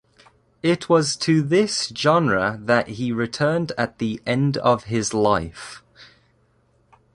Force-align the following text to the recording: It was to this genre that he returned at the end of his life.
It 0.63 0.89
was 0.89 1.15
to 1.17 1.43
this 1.43 1.93
genre 1.95 2.57
that 2.63 2.87
he 2.87 3.11
returned 3.11 3.71
at 3.77 3.99
the 3.99 4.19
end 4.25 4.57
of 4.57 4.85
his 4.85 5.13
life. 5.13 5.83